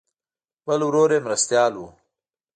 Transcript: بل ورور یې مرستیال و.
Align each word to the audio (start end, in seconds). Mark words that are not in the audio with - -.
بل 0.65 0.79
ورور 0.87 1.09
یې 1.15 1.19
مرستیال 1.25 1.73
و. 1.77 1.81